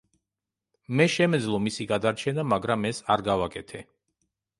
მე 1.01 1.05
შემეძლო 1.15 1.59
მისი 1.65 1.87
გადარჩენა, 1.91 2.45
მაგრამ 2.53 2.87
ეს 2.91 3.03
არ 3.17 3.25
გავაკეთე. 3.29 3.83